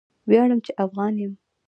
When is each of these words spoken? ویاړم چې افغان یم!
ویاړم 0.29 0.59
چې 0.65 0.71
افغان 0.85 1.13
یم! 1.21 1.33